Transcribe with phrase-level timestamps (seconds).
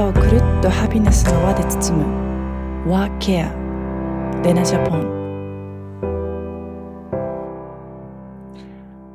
[0.00, 2.04] をくるっとハピネスの輪で包む。
[2.90, 5.22] Work Care レナジャポン。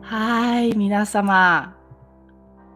[0.01, 1.75] はい皆様。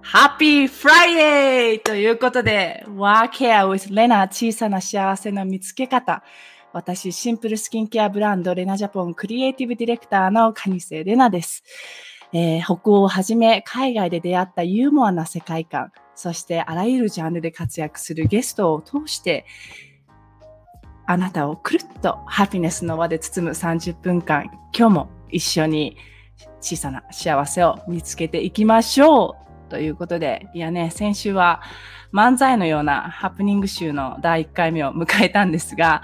[0.01, 1.79] Happy Friday!
[1.83, 6.23] ということで Work Care with レナ小さな幸せの見つけ方。
[6.73, 11.63] 私、シンプルスキンケアブランドレナジャポンクリエイティブディレクターのカニセレナです。
[12.33, 19.45] えー、北欧をはじめ海外で出会ったユーモアな世界観、そしてあらゆるジャンルで活躍するゲストを通して、
[21.05, 24.45] あなたをくるっとハピネスの輪で包む30分間、
[24.77, 25.97] 今日も一緒に
[26.61, 29.35] 小さな幸せを見つけていきましょ
[29.67, 31.61] うということで、いやね、先週は
[32.13, 36.01] 漫才のようなハプニング集の第1回目を迎えたんですが、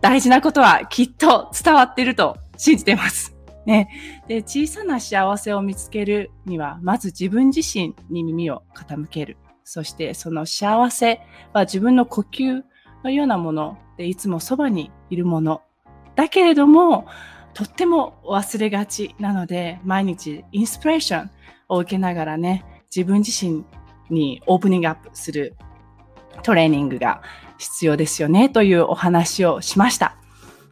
[0.00, 3.37] 大事なことはきっと伝わっていると信じています。
[3.68, 3.90] ね、
[4.28, 9.36] で小さな幸せを見つけるにはまず自分自身に耳を傾ける。
[9.62, 11.20] そしてその幸せ
[11.52, 12.62] は自分の呼吸
[13.04, 15.60] のようなものでいつもそばにいるもの。
[16.14, 17.08] だけれども
[17.52, 21.30] とっても忘れがちなので毎日インスピレーション
[21.68, 23.66] を受けながらね自分自身
[24.08, 25.56] にオープニングアップする
[26.42, 27.20] トレーニングが
[27.58, 30.16] 必要ですよねというお話をしました。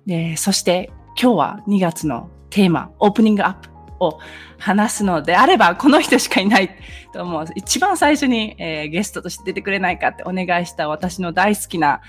[0.06, 4.18] でそして今日は2月のテーマ、オープニングアップを
[4.58, 6.70] 話すのであれば、この人しかいない
[7.12, 7.44] と思う。
[7.54, 12.00] 一番最初に、えー、ゲストとして出てくれないかってお願いした私の大好きな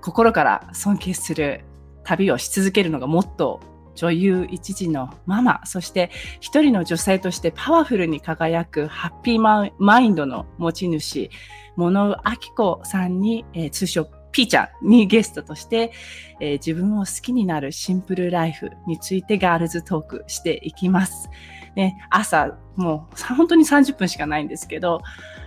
[0.00, 1.64] 心から尊敬する
[2.04, 3.60] 旅をし続けるのがもっと
[3.94, 6.10] 女優一時のママ、そして
[6.40, 11.30] 一人の女性としてパワフルに輝くハッピーマインドの持ち主、
[11.76, 15.92] 物尾明子さんに、えー、通称ピーちゃんにゲストとして、
[16.40, 21.30] えー、自分を好きになるシンプルライフについてガールズトークしていきます。
[21.76, 25.00] ね、朝、もう本当に30分しかないんですけど、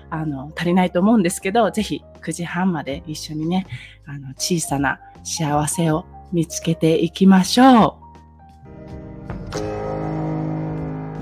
[0.09, 3.67] あの、足りないと思うんですけど、ぜひ9時半まで一緒にね、
[4.05, 8.05] あの、小さな幸せを見つけていきましょう。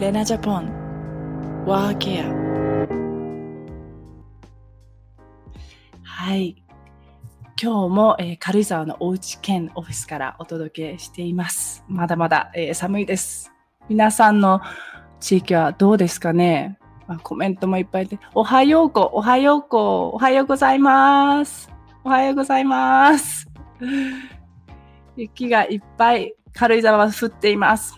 [0.02, 2.26] レナジャポン、ワーケア。
[6.04, 6.63] はい。
[7.62, 11.84] 今日も、えー、軽井沢のおうち兼オフィスからお届けしています。
[11.88, 13.52] まだまだ、えー、寒いです。
[13.88, 14.62] 皆さんの
[15.20, 21.70] 地域はどうですかね、まあ、コメントもいっぱいで、おはようこ、おはようこ、おはようございます。
[22.04, 23.48] おはようございます。
[25.16, 27.98] 雪がいっぱい軽井沢は降っています。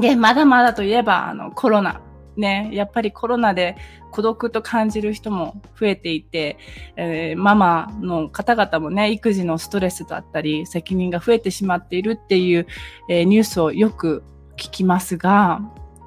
[0.00, 2.00] で、まだまだといえば、あの、コロナ。
[2.36, 3.76] ね、やっぱりコロナで
[4.14, 6.56] 孤独と感じる人も増えていて、
[6.94, 12.68] えー、ママの方々もね、育児のストレスだったり、責任が増えてしまっているっていう、
[13.10, 14.22] えー、ニュースをよく
[14.56, 15.60] 聞きますが、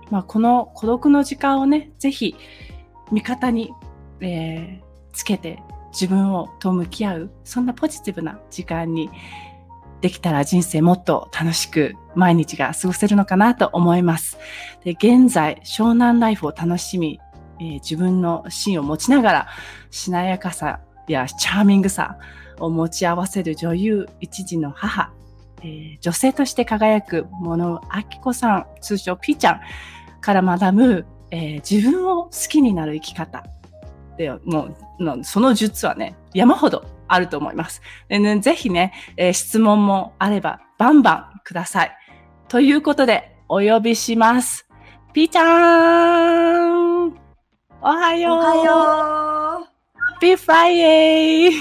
[0.09, 2.37] まあ、この孤独の時間をね、ぜひ
[3.11, 3.73] 味方に、
[4.21, 4.81] えー、
[5.11, 9.09] つけて自分をと向き合う、そんなポジティブな時間に
[9.99, 14.37] できたら人生もっと楽しく毎日が過ごせるのかなと思います。
[14.85, 17.19] で現在、湘南ライフを楽しみ
[17.59, 19.47] えー、自分の芯を持ちながら、
[19.89, 22.17] しなやかさやチャーミングさ
[22.59, 25.11] を持ち合わせる女優一児の母、
[25.61, 29.61] えー、女性として輝く物明子さん、通称ピーちゃん
[30.21, 33.43] から学ぶ、えー、自分を好きになる生き方。
[34.17, 34.69] でも
[34.99, 37.81] うその術はね、山ほどあると思います。
[38.09, 41.91] でね、ぜひね、えー、質問もあればバンバンください。
[42.47, 44.67] ということで、お呼びします。
[45.13, 46.96] ピーちゃん
[47.79, 48.37] おはよう。
[48.37, 48.65] おはよう。
[48.65, 49.69] Ha
[50.17, 51.53] ppy Frida y。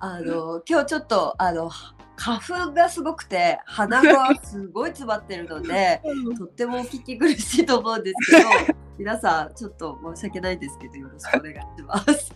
[0.00, 1.70] あの今日ちょっとあの
[2.16, 6.02] 花粉がすごくて鼻がすごい詰まってるので
[6.38, 8.48] とってもお聞き苦しいと思うんですけど
[8.98, 12.34] 皆さんちょっと申し訳ないんですけどよろしくお願いします。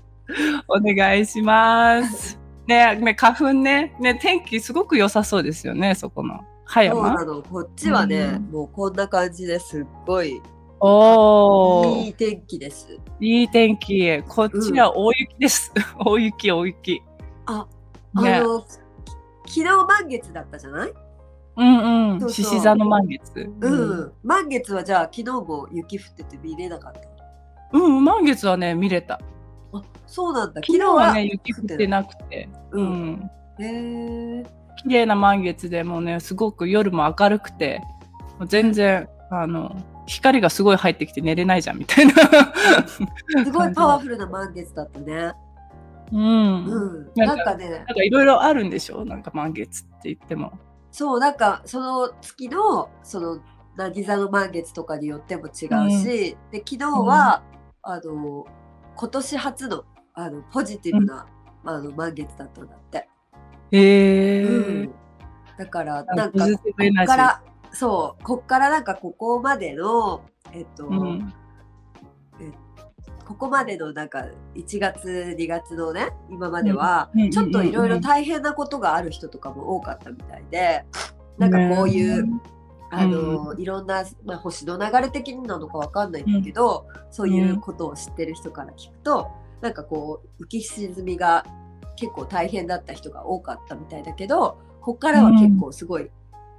[0.69, 2.38] お願いします。
[2.66, 6.44] ね、ね花粉ねね天気すごく良さそうですよねそこの。
[6.66, 6.94] 葉山？
[6.94, 10.41] そうなのこっちはね、うん、もうこんな感じですっごい
[10.80, 12.98] おいい天気です。
[13.21, 14.22] いい天気。
[14.24, 15.72] こっちは大雪です。
[15.74, 17.03] うん、大雪、大雪。
[17.47, 17.66] あ、
[18.22, 18.80] ね、あの、昨
[19.47, 20.92] 日満月だったじゃない？
[21.56, 22.30] うんうん。
[22.30, 23.50] 獅子座の満月。
[23.60, 24.12] うん。
[24.22, 27.78] 満月はじゃあ昨日も雪降ってて見れなかった？
[27.78, 29.21] うん、満月はね、見れた。
[29.72, 30.60] あ、そうなんだ。
[30.66, 32.48] 昨日はね、雪降ってなくて。
[32.72, 33.30] うん。
[33.59, 34.44] へえ。
[34.82, 37.80] 綺麗な満月でもねすごく夜も明るくて
[38.38, 39.76] もう全然あの
[40.06, 42.15] 光がすごい入ってきて寝れないじゃんみたいな。
[43.44, 45.32] すごいパワフルな満月だったね。
[46.12, 47.71] うん、うん、なんかね。
[47.71, 49.04] なんかいろいろあるんでしょ？
[49.06, 50.53] なんか満月って言っても。
[50.92, 53.41] そうなんかその月のその
[53.77, 57.42] 渚の満月とかによっても違うし、うん、で昨日は、
[57.82, 58.47] あの
[58.94, 61.27] 今年初のあのポジティブな、
[61.65, 63.09] あの満月だったんだって。
[63.71, 64.95] へえ、うん、
[65.59, 66.53] だからなんかこ
[67.03, 70.22] っからそうこっからなんかここまでの
[70.53, 71.33] えっと、うん。
[73.25, 77.31] ここまでのなんか1月2月のね今まではうん。
[77.31, 80.84] ちょっといろいろ大変なことがある人とかも多かったみたいで
[81.39, 82.41] なんかこういう、ね
[82.97, 89.31] あのいろんな、まあ、星の流れ的になのかわかんないんだけど、そういうことを知ってる人から聞くと
[89.61, 91.45] なんかこう浮き沈みが
[91.96, 96.10] 結構大変だった人が多かったみたいだけどこっからは結構すごい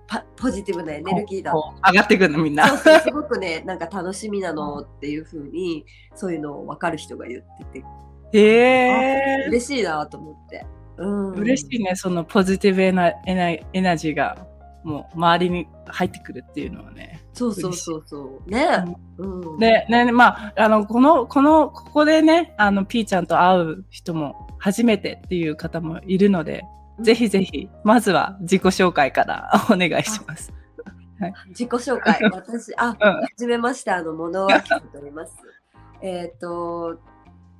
[0.07, 2.67] パポジティブなエネルギーだ上がってくるのみんな。
[2.77, 7.85] そうすごくね なんか楽しみなのっていう風にそういうのを分かる人が言ってて、
[8.33, 9.45] へえ。
[9.47, 10.65] 嬉しいなと思って。
[10.97, 14.47] うん、嬉しいね、そのポジティブエナエナエナジーが
[14.83, 17.21] もう周りに入ってくるっていうのはね。
[17.33, 18.49] そうそうそうそう。
[18.49, 18.65] ね、
[19.17, 26.63] うん、で、ね、まあ、あの、この、この、ここでね、あの、ピーちゃんと会う人も初めてっていう方もいるので、
[26.99, 30.51] ぜひぜひ、まずは自己紹介からお願いします。
[31.49, 35.37] 自己紹介 私あ、うんはじめましてあの物は聞いております。
[36.01, 36.97] えっと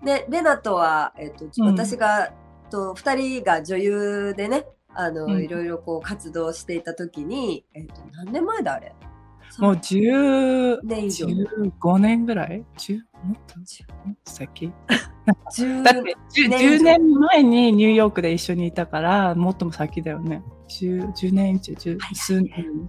[0.02, 2.34] ねレナとはえっ、と、うん私が
[2.72, 4.66] と二人が女優でね
[4.96, 8.96] あの、うんいろいろこう活動していた時にえっ、と何年前だあれ？
[9.60, 13.00] もう10、年以上15年ぐらい ?10?
[13.26, 13.56] もっと
[14.26, 14.72] 先
[15.58, 17.44] 10だって10年前？
[17.44, 20.44] にニューヨークで一緒にいたから、もっとも先だよね。
[20.70, 22.88] 10, 10年以上、10数年。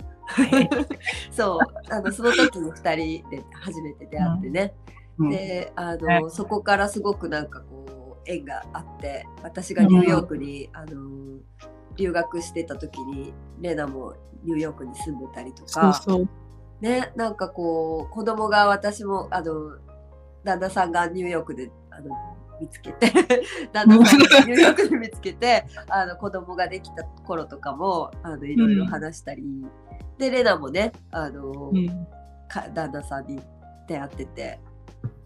[1.30, 1.58] そう
[1.90, 4.74] あのその時に二人で初めて出会ってね、
[5.18, 11.38] うんであの、ねそこからすごくなんかこう縁があって私がニューヨークに、あの
[11.96, 16.28] 留学してた時にレナもニューヨークに住んでたりとかそうそう。
[16.80, 19.78] ねなんかこう子供が私もあの
[20.46, 22.10] 旦那さんがニューヨークであの
[22.60, 23.12] 見つけて
[23.72, 29.44] 旦那さんがニューヨークで見つけてあの子供ができた頃とかもあのいろいろ話したり、
[30.19, 32.06] でレナもねあの、うん。
[32.48, 33.40] か旦那さんに
[33.88, 34.60] 出会ってて、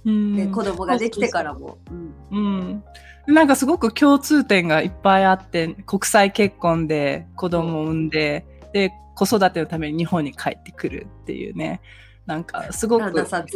[0.05, 0.37] うん。
[0.37, 2.85] で子供ができてからも、うん。
[3.29, 11.81] うん、なんかすごく共通点がいっぱいあって国際結婚で子供を産んでで子育てのために日本に帰ってくるっていうね
[12.27, 13.13] なんかすごく連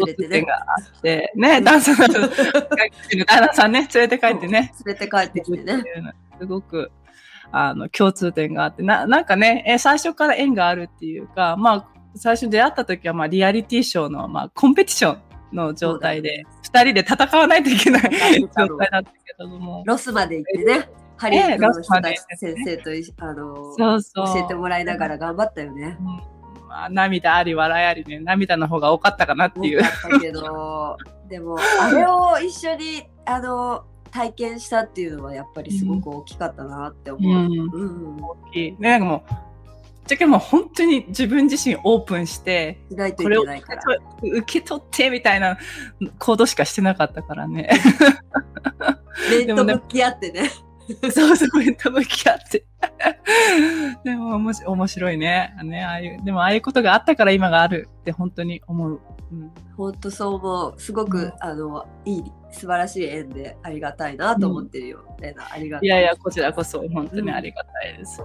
[0.07, 4.73] れてがあってね旦那さん 旦那さんね連れて帰ってね。
[4.85, 5.83] 連れて帰ってきてね。
[6.41, 6.91] すごく
[7.53, 15.19] あの共通点があってななんかねえ最初から縁があるっていうかまあ最初出会った時はまあリアリティショーの、まあ、コンペティション
[15.55, 19.83] の状態で、2人で戦わないといけない状態だったけれども。
[19.87, 24.27] ロスまで行ってね、ハリウッドの人たち先生といあのそうそう。
[24.27, 25.97] 教えてもらいながら頑張ったよね。
[26.01, 26.34] うん
[26.75, 29.83] まあ、涙あり笑いありね涙の方が多かったかなっていう
[30.21, 30.97] けど、
[31.31, 37.33] でもあれを一緒にあの体験したっていうのはやっぱりすごく大きかったなって思う。
[37.33, 37.85] うんう
[38.19, 39.39] ん、大きいねなんかもうぶっ
[40.09, 42.81] ちゃけもう本当に自分自身オープンして
[43.23, 43.45] これを。
[44.21, 45.57] 受け取ってみたいな
[46.19, 47.71] 行動しかしてなかったからね
[49.47, 50.51] 面と向き合ってね。
[51.11, 52.67] そうそう面と向き合って。
[54.05, 55.55] でもおもし面白いね。
[55.63, 59.01] ねああいうでもああいうことがあったから今があるって本当に思う、
[59.33, 60.81] うん、本当そう思う。
[60.81, 61.33] すごく、うん。
[61.41, 65.05] あのいい素晴らしい縁でありがたいなと思ってるよ。
[65.21, 65.87] レナありがとう。
[65.87, 68.25] いやいやこちらこそ本当にありがたいです、で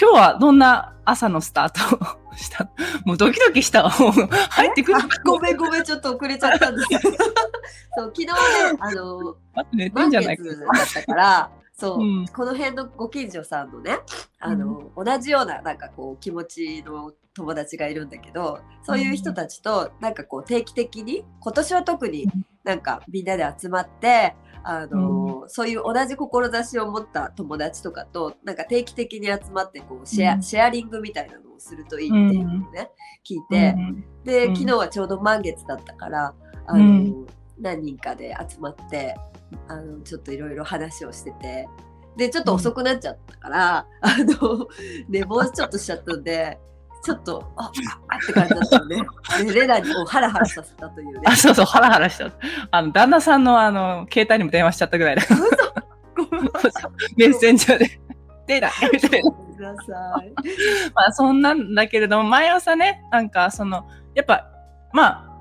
[0.00, 2.70] 今日はどんな朝のスタートを した？
[3.04, 3.88] もうドキドキした。
[3.90, 6.88] 入ってくるあごめんごめんちょっと遅れちゃったんです。
[6.88, 8.32] けどそう昨日ね
[8.78, 10.44] あの待って寝てん満じゃないか。
[10.44, 12.26] 月だったからそう、うん。
[12.26, 13.98] この辺のご近所さんのね
[14.38, 22.26] あの、同じようななんかこう気持ちの友達がいるんだけどそういう人たちとなんかこう定期的に今年は特に
[22.64, 24.34] なんかみんなで集まって
[24.68, 30.42] あの、そういう同じ志を持った友達とかとなんか定期的に集まってこうシェア,、うん。
[30.42, 32.90] シェアリングみたいなのをするといいっていうのをね、
[33.24, 34.04] 聞いて、うん。
[34.24, 34.56] で、うん。
[34.56, 36.34] 昨日はちょうど満月だったから、
[36.66, 37.26] あの、うん。
[37.60, 39.14] 何人かで集まって、
[39.68, 41.68] あの、ちょっといろいろ話をしてて、
[42.16, 44.68] で、ちょっと遅くなっちゃったから、 あの、
[45.08, 46.58] 寝坊ちょっとしちゃったんで、
[47.04, 47.70] ちょっと、あ、
[48.08, 49.02] あって感じだったのね。
[49.44, 51.20] で、レナにこうハラハラさせたというね。
[51.24, 52.36] あそうそうハラハラしちゃった。
[52.70, 55.22] あの旦那さんのあの携帯にも電話しちゃったぐらいだ。
[57.16, 58.00] メッセンジャーで。
[58.48, 58.72] 出ない。
[58.92, 59.22] みたい。
[59.22, 59.30] な。
[60.94, 64.46] まあそんなんだけれども毎朝ねなんかそのやっぱ
[64.92, 65.38] まあ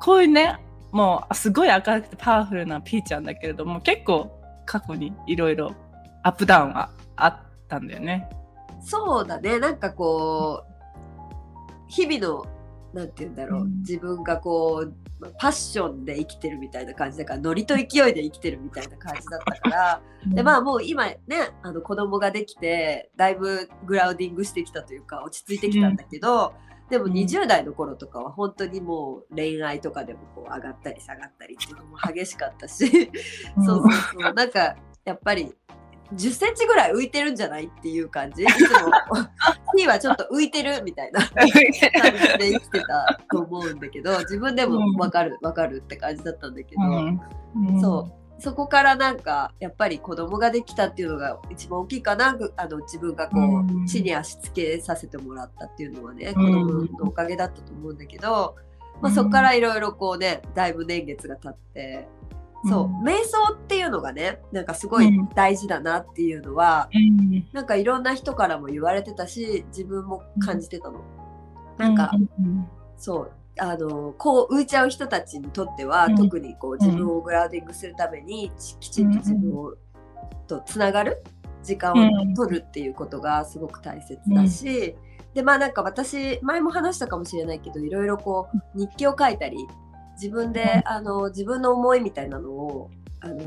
[0.00, 0.58] こういうね
[0.96, 5.74] もうすごい明るくてパワフルなピーちゃんだけれども結構過去にいろいろ
[6.22, 7.36] アップダウンはあっ
[7.68, 8.26] たんだよね。
[8.80, 10.72] そうだね、なんかこう、
[11.86, 12.46] 日々の
[12.94, 13.80] なんて言うんだろう、うん。
[13.80, 14.94] 自分がこう
[15.38, 17.84] パッションで生きてるみたいな感じだからノリと勢い
[18.14, 21.18] で生きてるみたいな感じだったからでまあもう今ね
[21.62, 26.54] あの子供ができてだいぶグラウディングしてきたというか落ち着いてきたんだけど、
[26.90, 27.12] でもうん。
[27.12, 33.10] 20代の頃とかは本当にもう恋愛とかでもこう上がったり下がったりっていうのも激しかったし、
[33.56, 33.64] うん。
[33.64, 34.32] そうそうそう。
[34.34, 35.52] なんかやっぱり
[36.14, 38.44] 10センチぐらい浮いてるんじゃないっていう感じ？
[38.44, 38.92] いつも
[39.76, 41.20] T はちょっと浮いてるみたいな。
[41.28, 47.80] 感じで生きてたと思うんだけど自分でも分かる分かるって感じだったんだけど、うん。
[47.80, 53.86] そうそこからなんかやっぱり子供ができたっていうのが一番大きいかなあの自分がこう、うん。
[53.86, 56.52] 地に足つけさせてもらったっていうのはね子うん。
[56.52, 58.56] 供のおかげだったと思うんだけど、
[59.00, 62.08] まあ、そこからいろいろこうねだいぶ年月が経って。
[62.68, 67.46] そううん瞑想っていうのがねなんかすごい大事だなっていうのは、うん。
[67.52, 71.00] なんかいろんな人からも言われてたし自分も感じてたの。
[71.78, 72.66] なんか、うん。
[72.96, 76.16] そうあのこう浮いちゃう人たちにとっては、うん。
[76.16, 79.74] 特にこう自分をグラウディングするためにちきちんと自分を、
[80.46, 81.22] とつながる
[81.62, 82.32] 時間うん。
[82.32, 84.96] を取るっていうことがすごく大切だし、
[85.34, 89.66] でまあなんか私前も話したかもしれないけどいろいろこう日記を書いたり
[90.14, 93.42] 自分で、あの自分の思いみたいなのをあの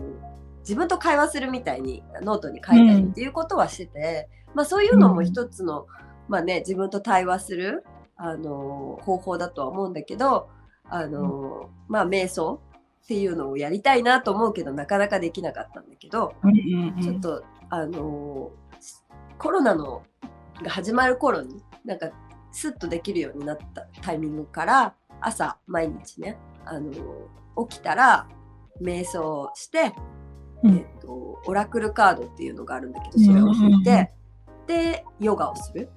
[0.59, 5.87] 自分と会話するみたいにノートに書いたりっていうことはしてて、まあそういうのも一つの、
[6.27, 7.83] まあね自分と対話する
[8.21, 10.49] あの方法だとは思うんだけど
[10.83, 12.61] あの、まあ瞑想
[13.03, 17.01] っていうのをやりたいなと思うけどなかなかできなかったんだけど、うんうんうん。
[17.01, 18.51] ちょっとあの
[19.38, 20.03] コロナの
[20.61, 22.09] が始まる頃になんか
[22.51, 26.91] スッとできるようになったタイミングから朝毎日ねあの
[27.67, 28.27] 起きたら
[28.81, 29.93] 瞑想して、
[30.63, 30.75] うん。
[30.75, 34.11] えっとオラクルカードっていうのがあるんだけどそれを引いて、
[34.67, 35.89] でヨガをする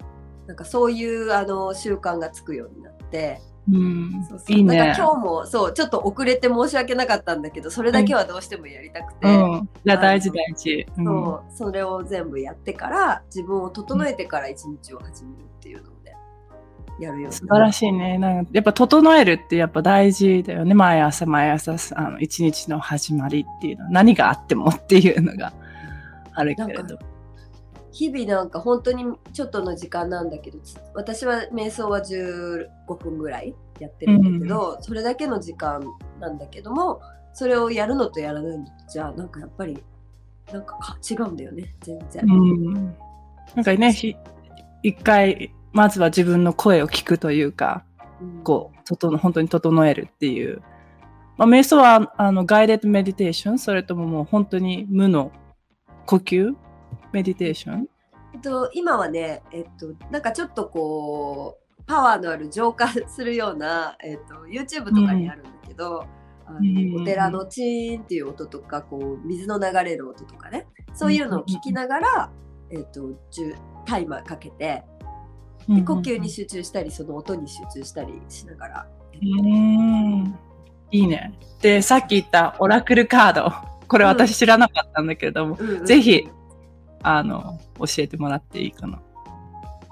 [0.53, 3.41] なんかそういうあの習慣がつくようになって
[3.71, 4.77] うんそうそういいね。
[4.77, 9.29] だから今日もそうちょっと遅れて申し訳なかったんだけどそれだけはどうしてもやりたくて。
[9.29, 9.69] うん。
[9.85, 10.87] 大事大事。
[10.99, 16.17] うんそうそれを全部やってから自分を整えてから一日を始めるっていうのをね
[17.01, 18.19] やるよ素晴らしいね。
[18.19, 20.75] なんかやっぱ整えるってやっぱ大事だよね。
[20.75, 25.55] 毎朝毎朝あの一日の始まりっていうのは何があってもっていうのが
[26.35, 27.12] あるけれどなんか。
[27.93, 35.83] 日々なんか本当にちょっとの時間なんだけどつ私は瞑想は15分ぐらいやってるんだけど、それだけの時間
[36.21, 37.01] なんだけども
[37.33, 39.83] それをやるのとやらないのとじゃあなんかやっぱり
[40.53, 42.25] なんかか違うんだよね全然。
[42.25, 42.97] うん。
[43.55, 44.17] なんかね、ひ
[44.83, 47.85] 一回、まずは自分の声を聞くというか、
[48.21, 50.63] うんこう、整本当に整えるっていう。
[51.37, 55.33] まあ、瞑想は、あの、ガイデッドメディテーションそれとももう本当に無の
[56.07, 56.55] 呼吸
[57.13, 57.87] メディテーション
[58.35, 66.07] えっと、今はね、えっと、なんかちょっとこうパワーのある浄化するような、えっと、YouTube とかにあるんだけど、
[66.47, 72.31] あのうんお寺のチーンっていう音とかこう水の流れる音とかねそういうのを聞きながら、
[72.71, 73.11] えっと、
[73.87, 74.83] タイマーかけて
[75.69, 78.87] で呼吸に集中したりその音に集中したりしながら。
[79.15, 80.35] うん
[80.91, 81.33] いいね。
[81.63, 83.53] で、さっき言ったオラクルカード。
[83.89, 86.29] これ私知らなかったんだけれども、うんうんぜひ
[87.03, 89.01] あの、教えてもらっていいかな。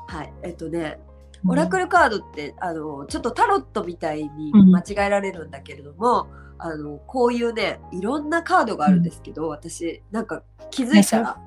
[0.06, 0.98] はい、えっとね
[1.46, 6.26] オラクルカードってあのちょっとタロットみたいにうん間違えられるんだけれども、
[6.58, 11.38] あのこういうねいろんなカードがあるんですけど、私なんか気づいたら、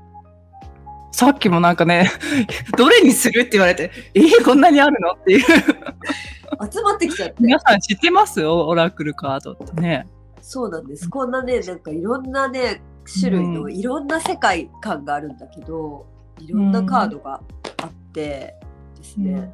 [1.11, 2.09] さっきもなんかね、
[2.75, 5.45] どれにするって言われて、えー、こんなにあるのっていう。
[6.71, 10.07] 集まってきちゃって皆さん知ってますオオラクルカードってね。
[10.45, 11.09] そうなんです。
[11.09, 12.81] こんなねなんかいろんなね
[13.19, 13.73] 種類のうん。
[13.73, 16.05] いろんな世界観があるんだけど、
[16.39, 17.41] いろんなカードが
[17.81, 18.53] あって
[18.97, 19.53] ですね、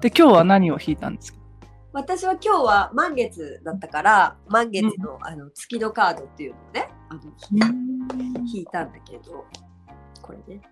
[0.00, 1.38] で、今日は何を弾いたんですか？
[1.92, 7.20] 私は今日は満月だったから満月の,、あの月のカードっていうのをねあの
[8.46, 9.44] 引いたんだけど
[10.22, 10.62] これね。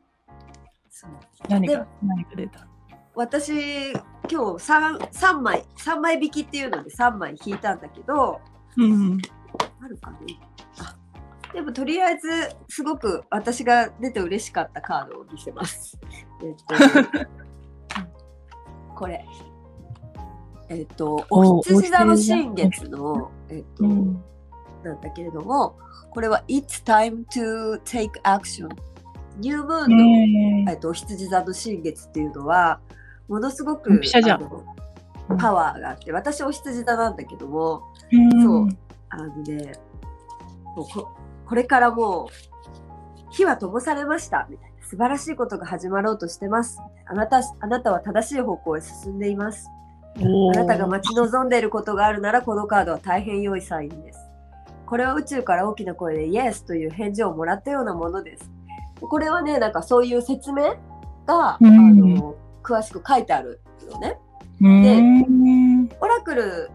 [1.49, 2.67] 何が、何が出た？
[3.15, 3.99] 私今
[4.31, 8.41] 日 3, 三枚3枚引きっていうので3枚引いたんだけど
[8.77, 9.19] うん。
[9.81, 10.19] あるかね
[10.79, 10.97] あ
[11.53, 12.29] でもとりあえず
[12.69, 15.99] すごく私が出て嬉しかったカードを見せます。
[16.43, 17.27] えっと
[18.95, 19.25] これ。
[20.69, 24.23] えっと、おお羊座の新月の、えっと、うん
[24.83, 25.77] なんだけれども、
[26.11, 28.69] これは It's time to take action。
[29.39, 32.81] ニュームーンの、ねえっと、お羊座の新月っていうのは、
[33.29, 34.41] ものすごくピシャじゃん
[35.35, 38.69] パワーがあって、私お羊座なんだけども、えそう
[39.09, 39.73] あのね、
[40.75, 41.09] こ
[41.47, 42.29] これからもう
[43.31, 46.81] 火は灯されましたみたいな素晴らしいことが始まろうとしてます。
[47.07, 49.69] あなたあなたは正しい方向へ進んでいます。
[50.19, 54.21] あなたが待ち望んでいることがあるならこのカードは大変良いサインです。
[54.87, 58.51] これは宇宙から大きな声で Yes という返事をもらったようなものです。
[59.01, 60.77] これはね、なんかそういう説明
[61.27, 64.19] が、うんあの詳しく書いてあるよね。
[64.61, 65.89] うーん。
[66.01, 66.71] オラクル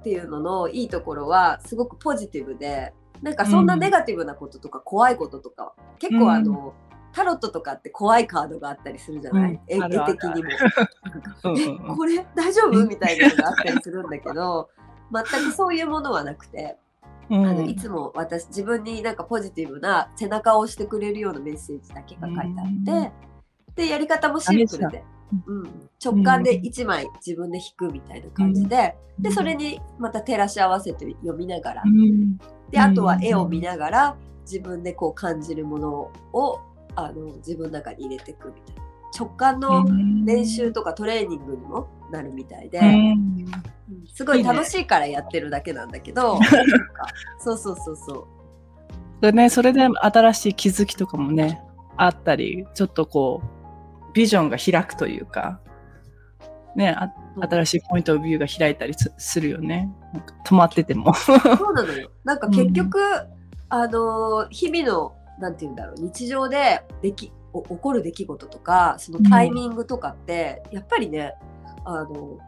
[0.00, 6.74] っていうののいいところはすごくポジティブで、なんかそんなネガティブなこととか怖いこととか、結構あの、
[7.12, 9.60] タロットとかって怖いカードがあったりするじゃない、うん。
[10.06, 10.48] 的にも。
[11.44, 11.96] うんうんえうん。
[11.96, 12.86] これ大丈夫？
[12.86, 14.70] みたいなのがあったりするんだけど
[15.12, 16.78] 全くそういうものはなくて、
[17.28, 17.46] うん。
[17.46, 23.12] あのいつも私自分になんかポジティブな背中を押してくれるようなメッセージだけが書いてあって、
[23.74, 25.04] でやり方もシンプルで、
[25.46, 32.38] うん、直感で1枚自分で引くみたいな感じで,、でそれにまた照らし合わせて読みながら、うん。
[32.70, 36.60] であとは絵を見ながら自分でこう感じるものを
[36.96, 38.82] あの自分の中に入れていくみたいな。
[39.18, 39.84] 直感の
[40.24, 42.80] 練習とかトレーニングにもなるみたいで、
[44.14, 46.38] すごい楽しいからやってるだけなんだけど
[47.40, 48.26] そうそうそうそう。
[49.20, 51.60] でね、それで新しい気づきとかもね、
[51.96, 53.59] あったり、ちょっとこう、
[54.12, 55.60] ビジョンが開くというか、
[56.76, 57.12] ね、あ
[57.48, 59.90] 新しいポイントオブビューが開いたりすするよね。
[60.46, 61.14] 止まってても。
[61.14, 61.38] そう
[61.74, 62.10] なのよ。
[62.24, 63.00] なんか結局、
[63.68, 71.34] あのー日々のなんて言うんだろう日常でできお起こる出来事とかそのタイミングとかって、やっぱりね
[71.84, 72.38] あの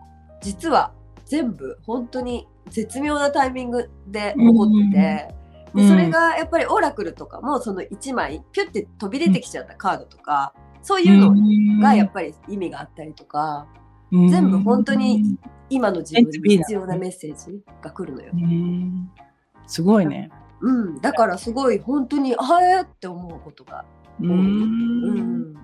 [0.40, 0.92] 実は
[1.24, 5.34] 全部本当に絶妙なタイミングで起こってて、
[5.74, 13.66] でそれがやっぱりオラクルとかもその1枚ピュッて飛び出てきちゃったカードとか、そういうのがやっぱり意味があったりとか、
[14.10, 15.38] り全部本当に
[15.70, 18.30] 今の自分に必要なうんメッセージが来るのよ。
[18.34, 19.10] うん。
[19.66, 20.30] すごいね。
[20.60, 23.84] うん、だからすごい本当にあえって思うことが
[24.20, 24.28] う多い。
[24.28, 25.18] うん。
[25.52, 25.54] ん、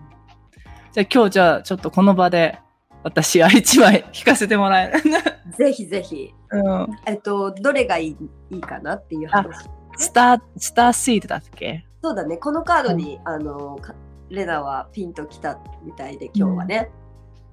[0.92, 2.58] じゃあ今日じゃあちょっとこの場で
[3.04, 5.02] 私は一枚引かせてもらえる？
[5.56, 8.16] ぜひぜひ、うん、えっと、どれがいい
[8.50, 9.68] いいかなっていう話。
[9.96, 11.84] スター、スターシードだっけ？
[12.02, 13.94] そうだね、このカードに、あのか
[14.30, 16.90] レナはピンときたみたいで今日はね、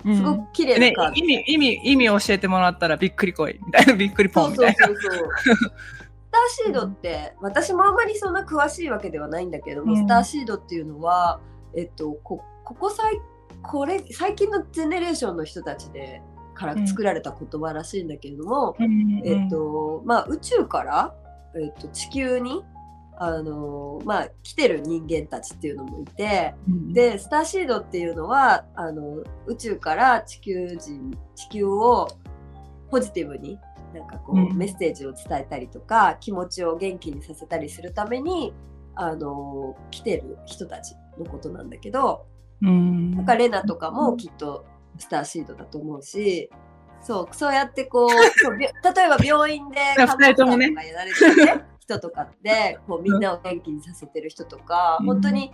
[0.05, 1.15] すごく綺麗ねなカード。
[1.15, 5.01] 意味、意味、意味教えてもらったらびっくりこいみたいな、びっくりポそうそうンみたいな。
[5.01, 5.29] そうそう。
[5.55, 5.61] ス
[6.31, 9.99] ターシードって私もあんまりそんな詳しいわけではないんだけども、うん。
[9.99, 11.39] スターシードっていうのは
[11.75, 13.19] えっとこここ最
[13.63, 16.21] これ最近のジェネレーションの人たちで
[16.53, 19.21] から作られた言葉らしいんだけれども、うん。
[19.25, 21.15] えっ、とまあ宇宙から、
[21.55, 22.63] えっと地球に
[23.17, 32.07] あのまあ来てる人間たちっていうのもいて、うんでスターシードっていうのはあの宇宙から地球人地球を
[32.89, 33.59] ポジティブに
[33.93, 34.57] なんかこう、うん。
[34.57, 38.53] メッセージを伝えたりとか気持ちを元気にさせたりするために
[38.95, 42.25] あの来てる人たちのことなんだけど、
[42.61, 43.11] うん。
[43.11, 44.65] なんかレナとかもきっと
[44.97, 46.49] スターシードだと思うし。
[47.01, 48.09] そうそうやってこう
[48.57, 48.71] 例え
[49.09, 55.05] ば病院で看護師さんとかやられてる、ね、人とかってこうみんなを元気にさせてる人とか、うん。
[55.05, 55.51] 本当に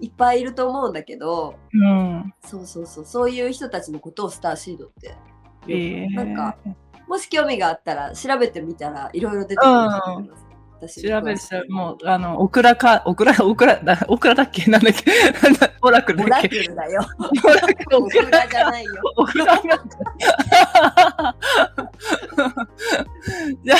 [0.00, 2.34] いっぱいいると思うんだけど、うん。
[2.44, 5.14] そうそうそう、そういう人たちのことをスターシードって。
[5.68, 6.56] えーなんか、
[7.08, 10.44] もし興味があったら調べてみたらいろいろ出てくると思います。
[10.80, 14.70] 私調べる調べるもうあのオクラかオクラオクラだオクラだっけ？
[14.70, 15.10] なんだっけ？
[15.82, 16.48] オラクルオラだっけ？
[16.50, 17.02] クルだよ。
[17.18, 18.92] オラクルオクラじゃないよ。
[19.16, 19.56] オクラ
[23.64, 23.78] じゃあ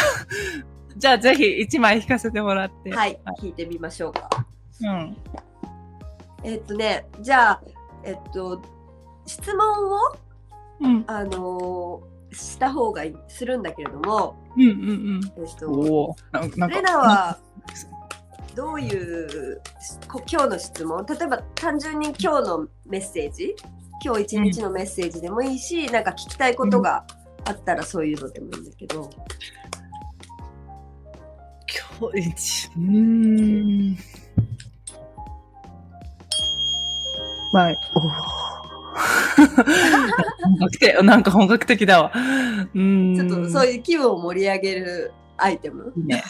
[0.99, 2.91] じゃあぜひ一枚引かせてもらって。
[2.91, 4.29] はい、聞いてみましょうか。
[4.83, 5.17] うん。
[6.45, 7.63] えっとね、じゃあ、
[8.05, 8.61] えっと、
[9.25, 9.99] 質問を、
[10.81, 11.05] うん。
[11.07, 16.77] あのーした方がいい、するんだけれども、うんうんえっと、うんおおなんなんか。
[16.77, 17.39] レナは
[18.55, 19.63] どういう
[20.07, 21.07] こ今日の質問？
[21.07, 23.57] 例えば単純に今日のメッセージ？
[24.05, 27.07] 今日一日のメッセージでもいいし、なんか聞きたいことが
[27.47, 29.09] あったらそういうのでもいいんだけど、
[31.99, 33.97] 今日一うーん。
[37.53, 38.11] まあお本
[40.59, 41.05] 格的。
[41.05, 42.13] なんか本格的だわ。
[42.15, 43.29] うーん。
[43.29, 46.23] ちょっとそういう気分を盛り上げるアイテムいいね。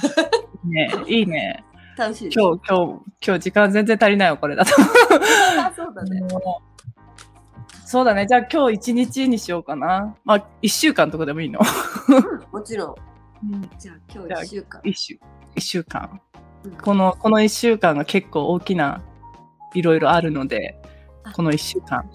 [0.64, 1.64] ねいいね。
[1.98, 2.92] 楽しい今日今日
[3.26, 4.72] 今日時間全然足りないわこれだと。
[5.60, 6.22] あそうだね、
[7.84, 8.26] そうだね。
[8.26, 10.16] じゃあ今日一日にしようかな。
[10.24, 11.60] まあ一週間とかでもいいの。
[12.08, 12.14] うん、
[12.52, 12.96] もちろ
[13.42, 13.54] ん。
[13.54, 13.70] うん。
[13.78, 14.80] じゃあ今日1週間。
[14.84, 15.18] 一週
[15.54, 16.20] 一週間。
[16.64, 16.72] うん。
[16.72, 19.02] このこの一週間が結構大きな
[19.74, 20.80] いろいろあるので
[21.24, 21.32] あ。
[21.32, 22.10] この一週間。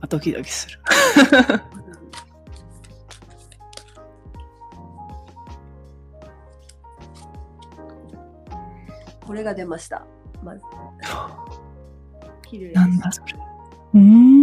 [0.00, 0.78] あドキドキする。
[9.26, 10.06] これが出ました。
[10.42, 10.62] まず。
[12.48, 13.34] 綺麗なんだそれ。
[13.94, 14.35] うーん。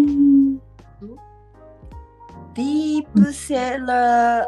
[3.34, 4.44] セラー、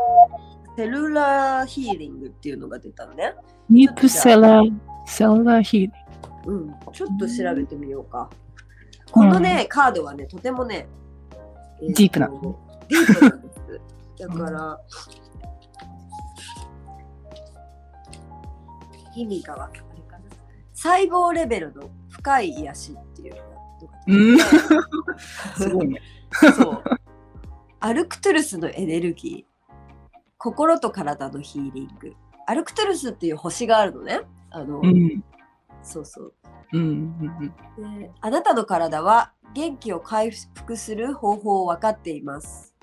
[0.76, 3.34] セルラーヒーリングっていうのが出たのね。
[3.70, 4.72] ディープセラー、
[5.06, 5.92] セラーヒーリン
[6.46, 6.54] グ。
[6.54, 8.30] うん、ちょっと調べてみようか。
[9.12, 10.88] このね、カードはね、とてもね、
[11.82, 13.82] えとディープなディープなんです。
[14.20, 14.80] だから、
[19.16, 20.24] 意味がわかるかな。
[20.74, 23.56] 細胞レベルの深い癒しっていうのが
[24.08, 24.40] うん。
[25.58, 26.02] すごいね。
[26.56, 26.84] そう。
[27.86, 30.16] アルクトゥルスのエネルギー。
[30.40, 32.16] 心と体のヒーリング。
[32.48, 34.22] アルクトゥルスっていう星があるのね。
[34.50, 35.24] あの、うん。
[35.84, 36.34] そうそう。
[36.74, 36.82] うん。
[37.78, 38.00] うん。
[38.00, 42.74] であなたの体は元気を回復する方法を分かっています。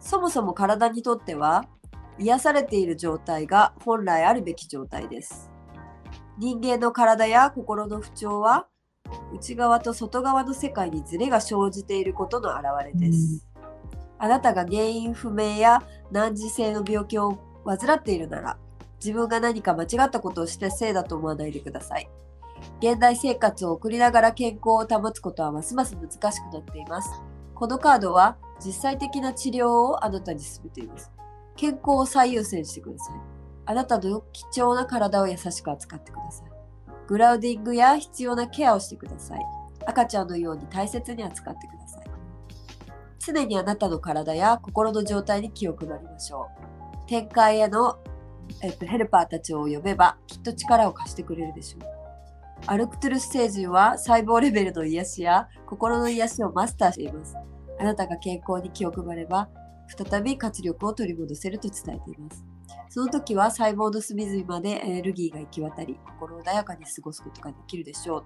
[0.00, 1.66] そもそも体にとっては
[2.18, 5.52] 癒されている状態が本来あるべき状態です。
[6.38, 8.66] 人間の体や心の不調は
[9.32, 13.46] 内側と外側の世界にズレが生じていることの表れです。
[14.24, 18.56] あなたが原因不明や難治性の病気を患っているなら
[18.98, 22.08] 自分が何か間違ったことをしたせいだと思わないでください。
[22.80, 27.10] 現代生活を送りながら健康を保つことはますます難しくなっています。
[27.54, 31.12] このカードは実際的な治療をあなたに進めています。
[31.54, 33.16] 健康を最優先してください。
[33.66, 36.48] あなたの貴重な体を優しく扱ってください。
[37.08, 39.40] グラウディングや必要なケアをしてください。
[39.84, 41.83] 赤ちゃんのように大切に扱ってください。
[43.26, 46.48] 常にあなたの体や心の状態に気を配りましょ
[47.04, 47.06] う。
[47.06, 47.98] 展開への、
[48.62, 51.94] えっと、ヘルパーたちを呼べばきっと力を貸してくれるでしょう。
[52.66, 57.36] アルクトゥルス星人は細胞レベルの癒しや心の癒しをマスターしています。
[57.78, 59.48] あなたが健康に気を配れば、
[59.88, 62.44] 再び活力を取り戻せると伝えています。
[62.88, 68.24] その時は細胞の隅々までエネルギーが行き渡り、心穏やかに過ごすことができるでしょう。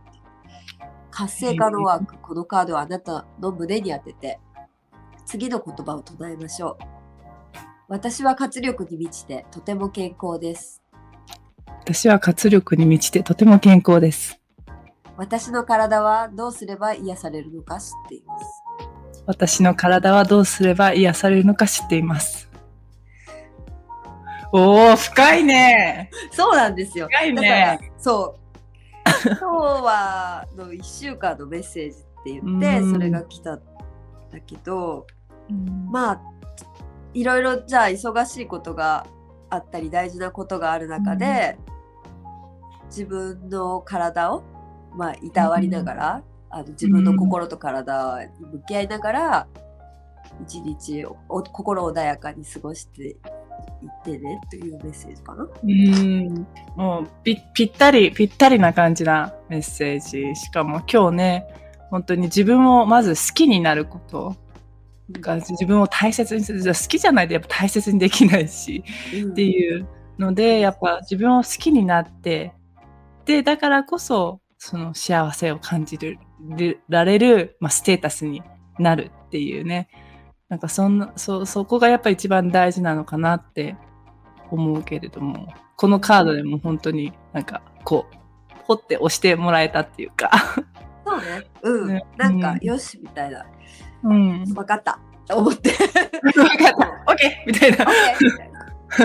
[1.10, 4.40] 活性化のワーク、このカードをあなたの胸に当てて、
[5.28, 6.84] 次の言葉を唱えましょう。
[7.86, 10.82] 私は活力に満ちてとても健康です。
[11.80, 14.40] 私は活力に満ちてとても健康です。
[15.18, 18.46] 私の体はどうすれば癒されるのか知っています。
[19.26, 22.48] 私の体はどうすれば癒されるのか知っています。
[24.50, 26.10] おー、深いね。
[26.32, 27.06] そうなんですよ。
[27.10, 27.92] 深いね。
[27.98, 29.28] そう。
[29.28, 33.60] 今日はの1週間のメッセージって言って、うんそれが来たん
[34.32, 35.06] だけど、
[35.50, 35.88] うん。
[35.90, 36.20] まあ、
[37.14, 39.06] いろいろじゃあ忙しいことが
[39.50, 41.58] あったり大事なことがある中で、
[42.86, 44.42] 自分の体を、
[44.94, 49.46] まあ、いたわりながら、あの自分の心と体に向き合いながら、
[50.42, 53.16] 一日お心穏やかに過ごしていっ
[54.04, 55.48] てねというメッセージかな。
[55.62, 60.34] うん、もうぴぴったり、ぴったりな感じなメッセージ。
[60.36, 61.46] しかも今日ね、
[61.90, 64.36] 本当に自分をまず好きになること
[65.12, 66.64] が自分を大切にする。
[66.64, 69.86] 好きじゃないとやっぱ大切にできないし、うんっていう
[70.18, 72.52] ので、やっぱ自分を好きになって、
[73.24, 76.18] で、だからこそ、その幸せを感じる
[76.88, 78.42] られる、まあ、ステータスに
[78.78, 79.88] なるっていうね。
[80.48, 83.76] なんかそんな、そ、そこがやっぱ一番大事なのかなって
[84.50, 88.18] 思うけれども、このカードでも本当になんかこう、
[88.68, 90.30] ポって押してもらえたっていうか。
[91.06, 91.44] そうね。
[91.62, 91.88] うん。
[91.94, 93.46] ねなんか、うんよし、みたいな。
[94.04, 94.44] うん。
[94.54, 94.98] わかった。
[95.26, 95.70] と思って。
[95.70, 97.04] 分かった。
[97.06, 97.86] オッケーみたいな。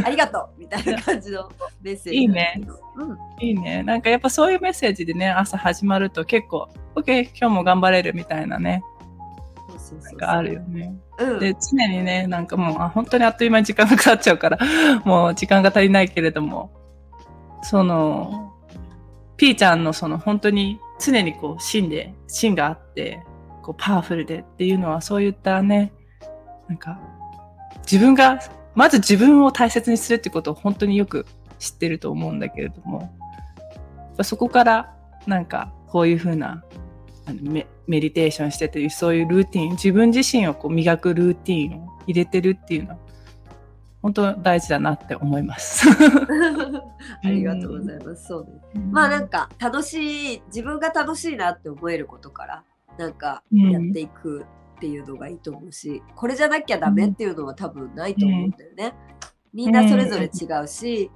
[0.06, 1.52] ありがとうみたいな感じの
[1.82, 2.80] メッセージなんですけど。
[2.98, 3.18] うん。
[3.46, 3.84] いいね。
[3.84, 8.82] なんかやっぱそういうメッセージでね、朝始まると結構、オッケー今日も頑張れるみたいなね、
[9.68, 10.96] そうそうそうなんかあるよね。
[11.20, 11.40] うん。
[11.40, 14.58] で、常にね、なんかもう、あ本当にあっという間に時間がかかっちゃうから、
[15.04, 16.72] もう時間が足りないけれども、
[17.64, 18.54] その、
[19.36, 23.24] ピーちゃんのその本当に常にこう芯で、芯があって、
[23.64, 25.94] こうパワフルでっていうのはそういったね、
[26.68, 27.00] なんか、
[27.92, 28.40] 自分が、
[28.76, 31.26] まず自分を大切にするってことを本当によく
[31.60, 33.12] 知ってると思うんだけれども、
[34.22, 34.94] そこから
[35.26, 36.64] なんかこういうふうな
[37.26, 42.98] あのメメディテーションしてというそういうルーティン自分自身をこう磨くルーティンを入れてるっていうのは
[44.02, 45.88] 本当大事だなって思います。
[47.24, 48.28] ありがとうございます。
[48.28, 48.82] そうね。
[48.92, 52.64] まあなんか楽しい自分が楽しいなって思えることから
[52.98, 58.94] なんかやっていくっていうのがいいと思うし、これじゃなきゃダメっていうのは多分ないと思うんだよね。
[59.54, 61.12] みんなそれぞれ違うし、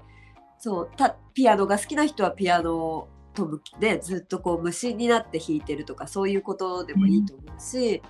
[0.60, 8.02] そうたピアノが好きな人はピアノと向きでずっとこう無心になって弾いてるとかそういうことでもいいと思うし、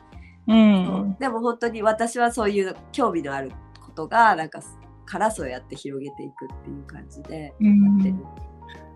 [0.47, 1.17] うん。
[1.19, 3.51] でも本当に私はそういう興味のある
[3.85, 4.61] ことがなんか
[5.05, 8.15] からそうやって広げていくっていう感じでうんやってる。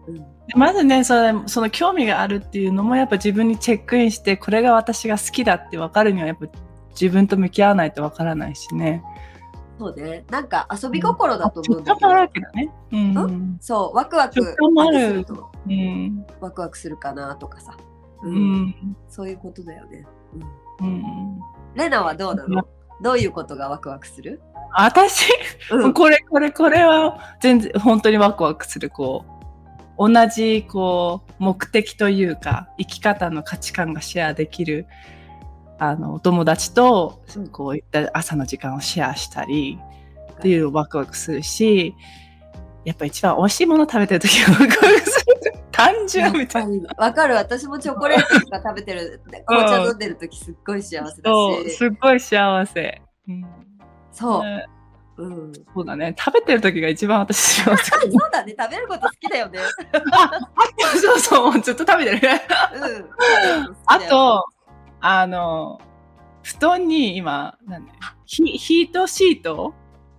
[0.07, 6.47] うんまずね、それ、その興味があるっていうのもやっぱ自分にチェックインして、これが私が好きだって分かるにはやっぱ
[6.89, 9.01] 自分と向き合わないと分からないしね。
[9.79, 10.25] そうね。
[10.29, 12.71] なんか遊び心だと思うんだけど直感もあるわけだね。
[12.91, 13.57] うん？
[13.61, 16.25] そう、ワクワクあるとうん。
[16.41, 17.77] ワクワクするかなとかさ。
[18.23, 18.97] ううんん。
[19.07, 20.05] そういうことだよね。
[20.79, 21.39] うんうん。
[21.75, 22.67] レナはどうなの？
[23.01, 24.41] どういうことがワクワクする？
[24.73, 25.27] 私、
[25.71, 29.40] うんこれ、これ、これは全然本当にワクワクする、こう、
[30.01, 34.87] 同じ、こう、目的というか、生き方の価値観がシェアできる、
[35.77, 39.77] あの、お友達とうん、こういった朝の時間をシェアしたり、
[40.31, 41.93] っていうワクワクするし、
[42.83, 45.53] やっぱ一番美味しいもの食べてる時はワクワクする。
[45.71, 46.69] 単純みたいな。
[46.69, 47.35] にわかる。
[47.35, 53.01] 私もチョコレートとか食べてる紅茶飲んでる時すっごい幸せだそう、しすっごい幸せ。
[53.27, 53.45] うん。
[54.11, 54.65] そう、ね
[55.21, 56.15] うん、そうだね。
[56.17, 57.83] 食べてる時が一番私幸せ。
[57.93, 59.59] そうだね食べること好きだよね
[60.99, 62.29] そうそう、ずっと食べてる。
[62.73, 64.45] うんあと、
[64.99, 65.79] あの、
[66.43, 67.93] 布団に今、なんだ
[68.25, 69.75] ヒヒートシート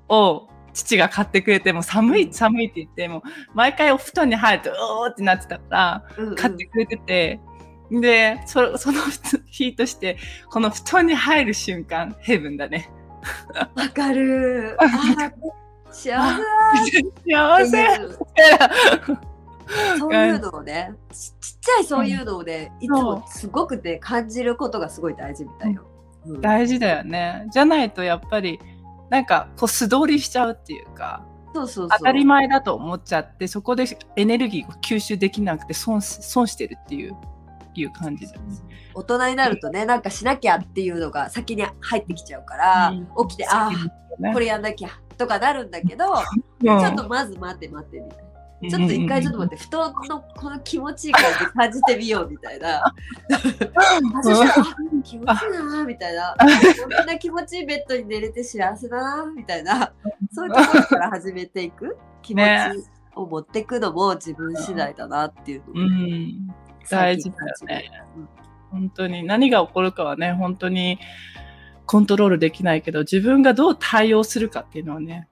[0.08, 3.22] を父が買ってくれて、もう寒い、寒いって言って、もう
[3.54, 7.40] 毎回お布団に入ると、おーってなってたから、うんうん買ってくれてて、
[7.90, 9.00] で、そその
[9.46, 10.16] ヒートして、
[10.48, 12.90] この布団に入る瞬間、ヘブンだね。
[13.74, 14.76] わかる。
[15.90, 16.16] 幸
[16.90, 17.86] せだ幸せ。
[19.98, 25.86] そういうのをねちちっちゃいそういうのをね、いつもすごくね感じることがすごい大事みたいよ、
[26.26, 26.38] う。
[26.38, 27.46] ん大事だよね。
[27.52, 28.58] じゃないとやっぱり、
[29.10, 31.98] なんかこう素通りしちゃうっていうか、そうそうそう。
[31.98, 33.84] 当たり前だと思っちゃって、そこで
[34.16, 37.16] エネルギーを吸収できなくて損し損してるっていう
[37.80, 38.56] いう感じだよね。
[38.94, 43.28] 大人になるとねなんかしなきゃっていうのが先に入ってきちゃうから、うん。
[43.28, 46.04] 起きてああこれやんなきゃとかなるんだけど、
[46.60, 48.24] ちょっとまず待って待ってみたいな。
[48.70, 52.94] ちょっと一回ちょっと待って、布団のこの気持ちいい感じ感じてみようみたいな。
[55.02, 56.36] 気持ちいいなみたいな。
[56.38, 59.92] こんな気持ちいいベッドに寝れて幸せだなみたいな。
[60.32, 65.62] そういうところから始めていく気持ちを持っていくのも自分次第だなっていう
[66.90, 67.90] 大事だよね。
[68.70, 70.98] 本当に何が起こるかはね、本当に
[71.86, 75.28] コントロールできないけど、自分がどう対応するかっていうのはね、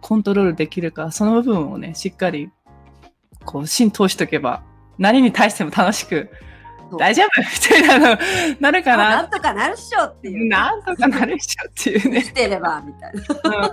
[0.00, 2.50] コントロールできるから、その部分をね、しっかり、
[3.44, 4.62] こう、浸透しとけば、
[4.98, 6.30] 何に対しても楽しく、
[6.98, 7.46] 大丈夫み
[7.86, 8.20] たいなの、
[8.58, 9.10] なるかな。
[9.10, 10.48] ななんとかなるっしょっていう。
[10.48, 12.22] なんとかなるっしょっていうね。
[12.22, 13.20] 生きてればみたいな。
[13.20, 13.70] うん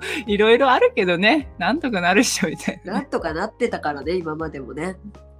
[0.26, 2.98] いろいろあるけどね、なんとかなるっしょみたいなね。
[3.00, 4.96] なんとかなってたからね、今までもね。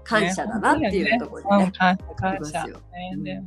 [0.07, 1.65] 感謝だなっていうところでね。
[1.65, 2.67] うん感謝、感謝。
[3.19, 3.45] ね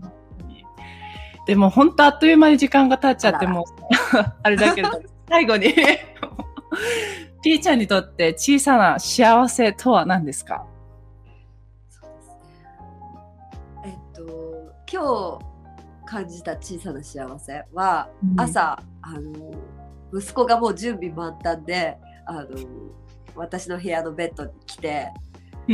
[1.45, 3.63] でも本当あっという間に時間が経っちゃってもう
[4.43, 4.89] あれだけど
[5.29, 5.73] 最後に。
[7.41, 10.65] ピーちゃんにとって小さな幸せとは何ですか？
[11.89, 12.35] そうですね。
[13.85, 15.45] えっと、今日
[16.05, 18.41] 感じた小さな幸せは、うん。
[18.41, 19.51] 朝、あの、
[20.13, 22.47] 息子がもう準備満タンで、あの、
[23.35, 25.11] 私の部屋のベッドに来て、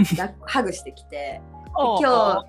[0.46, 1.42] ハグしてきて、
[1.76, 2.44] お今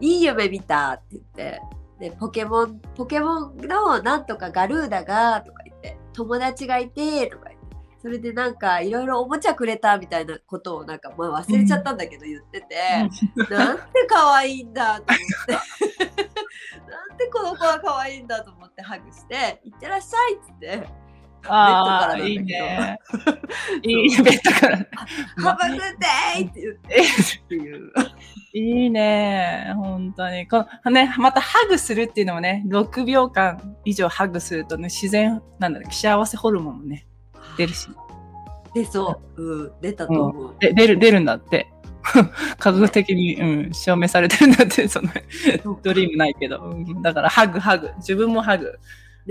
[0.00, 1.60] 日いい夢見たって言って
[1.98, 12.76] でポケモンポケモンのなんとかガルーダがとか言って友達がいてとか言ってそれでなんかいろいろおもちゃくれたみたいなことをなんか、まあ、忘れちゃったんだけど言ってて、
[13.54, 16.20] なんて可愛いんだと思って。
[16.90, 20.88] なんてこの子は可愛いんだと思ってハグして「いってらっしゃい」っつって
[21.46, 22.98] ああ、いいね。
[23.82, 24.78] いいベッドから。
[25.42, 27.92] 「ハバグデイ!」って言ってっていう。
[28.52, 29.72] いいね。
[29.76, 30.46] 本当に。
[30.46, 37.06] このね、またハグするっていうのもね、6秒間以上ハグするとね、自然、なんだろう、幸せホルモンもね、
[37.56, 37.88] 出るし。
[38.74, 40.56] 出そう、うん、出たと思う。
[40.60, 41.68] で出る、出るんだって。
[42.58, 45.10] 科学的に、うん、証明されてるんだって、その、
[45.82, 46.58] ドリームないけど。
[46.58, 47.90] うんだから、ハグ、ハグ。
[47.98, 48.78] 自分もハグ。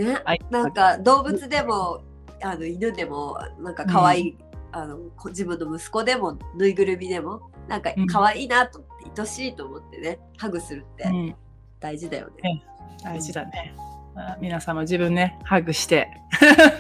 [0.06, 0.22] ね。
[0.24, 2.02] はい、なんか動物でも
[2.42, 4.38] あの犬でもなんか可愛い、
[4.72, 8.08] あのこ自分の息子でもぬいぐるみでもなんかうん。
[8.08, 11.36] 可愛いなと思って、愛しいと思ってねハグするってうん、
[11.80, 12.34] 大事だよね。
[12.44, 12.64] ね
[13.04, 13.74] 大事だね。
[14.16, 16.10] あ皆様自分ね、ハグして、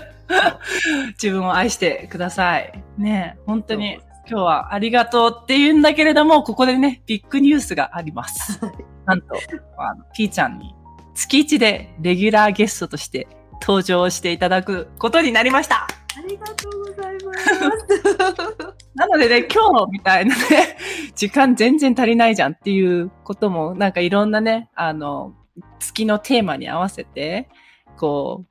[1.21, 2.83] 自分を愛してください。
[2.97, 8.59] ね、本当に今日はありがとうって言うんだけれども、ここでね、ビッグニュースがあります。
[9.05, 9.35] なんと、
[9.77, 10.75] あの、ピーちゃんに
[11.19, 13.27] 月1でレギュラーゲストとして
[13.61, 15.85] 登場していただくことになりました。
[15.85, 18.75] ありがとうございます。
[18.95, 20.77] なのでね、今日みたいなね、
[21.15, 25.33] 時間全然足りないじゃんっていうことも、なんかいろんなね、あの、
[25.79, 27.49] 月のテーマに合わせて、
[27.97, 28.45] こ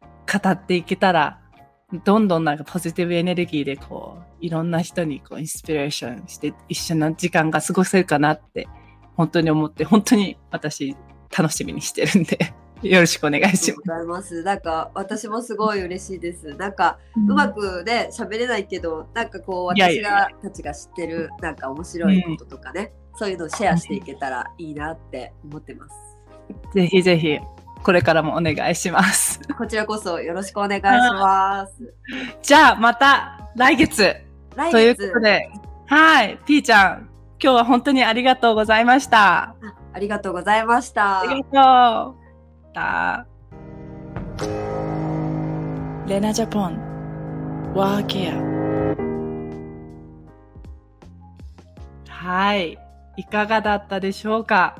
[0.00, 1.40] う、語っていけたら
[2.04, 8.68] どんどんなんかポジティブエネルギーでこう、いろんな人にこうインスピレーションして一緒の時間が過ごせるかなって
[9.16, 10.96] 本当に思って、本当に私
[11.36, 13.72] 楽しみにしてるんで、 よろしくお願いします。
[13.74, 14.42] ございます。
[14.42, 16.54] なんか私もすごい嬉しいです。
[16.54, 25.94] なんかうまくね喋れないけど、なんかこう私がたちが知ってるなんか面白いこととかね、そういうのをシェアしていけたらいいなって思ってます。
[26.74, 27.38] ぜひぜひ、
[27.82, 29.40] これからもお願いします。
[29.56, 31.94] こちらこそよろしくお願いします。
[32.42, 34.14] じゃあ、また来月
[34.56, 35.50] 来という月ことで、
[35.86, 37.08] はい、ピーちゃん、
[37.42, 39.54] 今日は本当にありがとうございました。
[39.92, 41.20] あありがとうございました。
[41.20, 42.14] ありがとう。
[42.74, 43.26] だ
[46.06, 48.34] レナジャポン、ワーケア。
[52.08, 52.78] はい。
[53.18, 54.78] いかがだったでしょうか？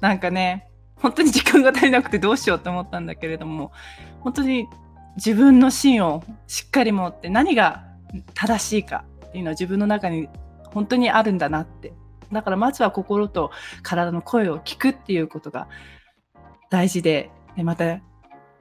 [0.00, 3.72] なんかね、本当に時間が足りなくてどうしようと思ったんだけれども、
[4.20, 4.68] 本当に
[5.16, 7.84] 自分の芯をしっかり持って何が
[8.34, 10.28] 正しいかっていうのは自分の中に
[10.66, 11.92] 本当にあるんだなって。
[12.32, 13.50] だからまずは心と
[13.82, 15.68] 体の声を聞くっていうことが
[16.70, 18.00] 大事で、でまた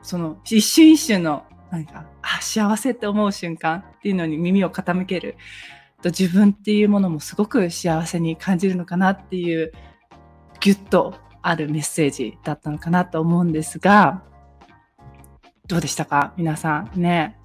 [0.02, 5.38] その一瞬一瞬のなんかあ幸せって思う瞬間っていうのに耳を傾ける
[6.02, 9.72] と自分っていうものもすごく幸せに感じるのかなっていう
[10.60, 14.24] ギュッとあるメッセージだったのかなと思うんですが
[15.68, 16.34] どうでしたか？
[16.36, 17.02] 皆さん。
[17.02, 17.40] ね。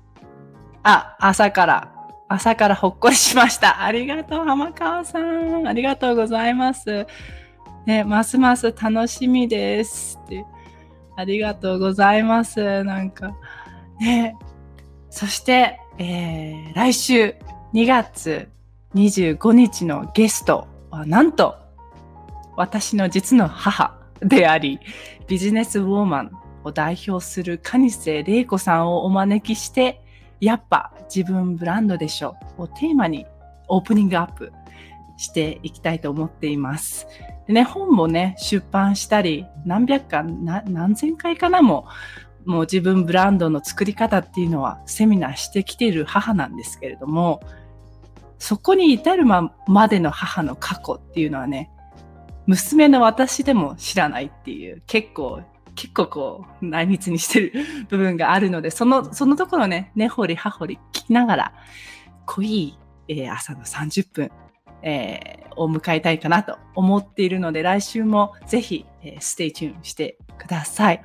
[0.82, 1.95] あ朝から
[2.28, 3.82] 朝からほっこりしました。
[3.84, 5.66] ありがとう浜川さん。
[5.66, 7.06] ありがとうございます。
[7.86, 10.18] ねますます楽しみです。
[10.24, 10.44] って。
[11.16, 12.82] ありがとうございます。
[12.84, 13.34] なんか、
[14.00, 14.36] ね。
[15.08, 17.34] そして、えー来週
[17.72, 18.48] 2月
[18.94, 21.56] 25日のゲストは、なんと、
[22.56, 24.80] 私の実の母であり、
[25.28, 26.30] ビジネスウォーマン
[26.64, 30.02] を代表する蟹瀬玲子さんをお招きして、
[30.40, 33.26] やっぱ自分ブランドでしょをテーマに
[33.68, 34.52] オープニングアップ
[35.16, 37.06] していきたいと思っています。
[37.46, 41.86] でね、本もね、出版したり、何百回、何千回かなも、
[42.44, 47.40] もう自分ブランドの作り方っていうのはセミナーしてきている母なんですけれども、
[48.38, 51.70] そこに至るまでの母の過去っていうのはね、
[52.46, 55.40] 娘の私でも知らないっていう、結構、
[55.76, 57.52] 結構こう、内密にしてる
[57.88, 61.52] 部分があるので、その、そのところね、根掘り葉掘り聞きながら、
[62.24, 62.76] 濃い、
[63.08, 64.30] えー朝の30分、
[64.82, 71.02] えーを迎えたいかなと思っているので、来週もぜひ、えー、 stay tune してください。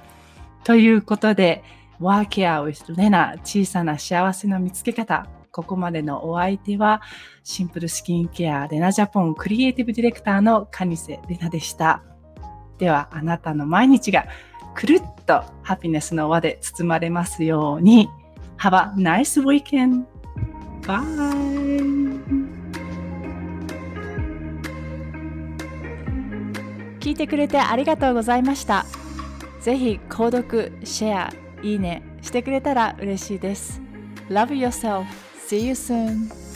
[0.63, 1.63] ということで、
[1.99, 5.27] ワーケア with レナ小さな幸せの見つけ方。
[5.51, 7.01] ここまでのお相手は、
[7.43, 12.03] シンプルスキンケアレナジャポンクリエイティブディレクターの蟹瀬レナでした。
[12.77, 14.25] では、あなたの毎日が
[14.75, 18.10] くるっとハピネスの輪で包まれますように。
[18.57, 20.05] Have a nice weekend!
[20.81, 21.81] Bye!
[26.99, 28.86] 聞いてくれてありがとうございました。
[29.60, 33.81] ぜひ購読、シェア、いいねしてくれたら嬉しいです。
[34.29, 35.05] Love yourself.
[35.47, 36.51] See you soon.